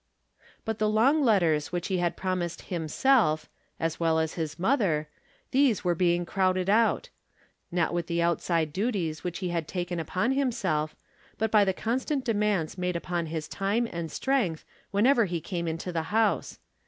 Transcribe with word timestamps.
But 0.65 0.79
the 0.79 0.89
long 0.89 1.21
letters 1.21 1.71
which 1.71 1.89
he 1.89 1.99
had 1.99 2.17
promised 2.17 2.69
Jiimself, 2.71 3.45
as 3.79 3.99
well 3.99 4.17
as 4.17 4.33
his 4.33 4.57
mother, 4.57 5.07
these 5.51 5.83
were 5.83 5.93
being 5.93 6.25
crowded 6.25 6.71
out. 6.71 7.09
Not 7.71 7.93
with 7.93 8.07
the 8.07 8.19
outside 8.19 8.73
duties 8.73 9.23
which 9.23 9.37
he 9.45 9.49
had 9.49 9.67
taken 9.67 9.99
upon 9.99 10.31
himself, 10.31 10.95
but 11.37 11.51
by 11.51 11.63
the 11.63 11.71
constant 11.73 12.25
demands 12.25 12.79
made 12.79 12.95
upon 12.95 13.27
his 13.27 13.47
time 13.47 13.87
and 13.91 14.11
strength 14.11 14.65
when 14.89 15.05
ever 15.05 15.25
he 15.25 15.39
came 15.39 15.67
into 15.67 15.91
the 15.91 16.01
house. 16.09 16.57